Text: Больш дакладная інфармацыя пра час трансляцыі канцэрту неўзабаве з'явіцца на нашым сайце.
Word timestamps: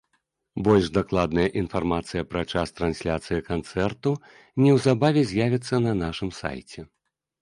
Больш 0.67 0.87
дакладная 0.97 1.45
інфармацыя 1.61 2.23
пра 2.31 2.41
час 2.55 2.67
трансляцыі 2.77 3.45
канцэрту 3.51 4.15
неўзабаве 4.65 5.21
з'явіцца 5.33 5.75
на 5.89 5.93
нашым 6.03 6.29
сайце. 6.41 6.79